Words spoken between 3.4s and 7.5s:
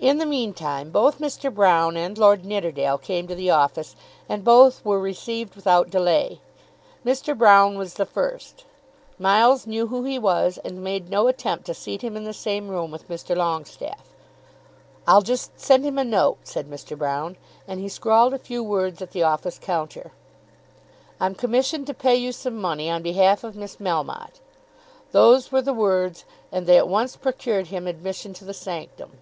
office, and both were received without delay. Mr.